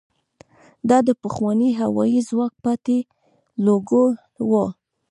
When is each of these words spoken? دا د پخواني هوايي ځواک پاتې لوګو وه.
دا 0.89 0.97
د 1.07 1.09
پخواني 1.23 1.69
هوايي 1.81 2.19
ځواک 2.29 2.53
پاتې 2.65 2.97
لوګو 3.65 4.03
وه. 4.49 4.65